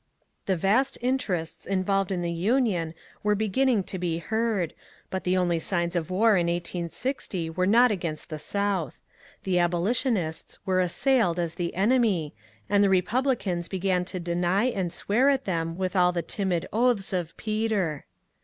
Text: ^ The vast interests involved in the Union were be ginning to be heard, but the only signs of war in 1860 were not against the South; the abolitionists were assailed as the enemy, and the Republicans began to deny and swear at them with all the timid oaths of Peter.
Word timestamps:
^ 0.43 0.45
The 0.47 0.55
vast 0.57 0.97
interests 0.99 1.67
involved 1.67 2.11
in 2.11 2.23
the 2.23 2.31
Union 2.31 2.95
were 3.21 3.35
be 3.35 3.47
ginning 3.47 3.83
to 3.85 3.99
be 3.99 4.17
heard, 4.17 4.73
but 5.11 5.25
the 5.25 5.37
only 5.37 5.59
signs 5.59 5.95
of 5.95 6.09
war 6.09 6.37
in 6.37 6.47
1860 6.47 7.51
were 7.51 7.67
not 7.67 7.91
against 7.91 8.29
the 8.31 8.39
South; 8.39 8.99
the 9.43 9.59
abolitionists 9.59 10.57
were 10.65 10.79
assailed 10.81 11.37
as 11.37 11.53
the 11.53 11.75
enemy, 11.75 12.33
and 12.67 12.83
the 12.83 12.89
Republicans 12.89 13.67
began 13.69 14.03
to 14.05 14.19
deny 14.19 14.63
and 14.63 14.91
swear 14.91 15.29
at 15.29 15.45
them 15.45 15.77
with 15.77 15.95
all 15.95 16.11
the 16.11 16.23
timid 16.23 16.65
oaths 16.73 17.13
of 17.13 17.37
Peter. 17.37 18.05